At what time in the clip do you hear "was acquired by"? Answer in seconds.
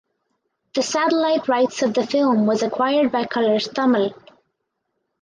2.47-3.25